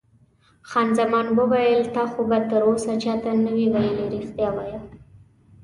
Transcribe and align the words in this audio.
خان 0.69 0.89
زمان 0.99 1.27
وویل: 1.39 1.81
تا 1.95 2.03
خو 2.11 2.21
به 2.29 2.37
تراوسه 2.49 2.93
چا 3.03 3.13
ته 3.23 3.31
نه 3.45 3.51
وي 3.55 3.67
ویلي؟ 3.73 4.05
رښتیا 4.15 4.49
وایه. 4.55 4.79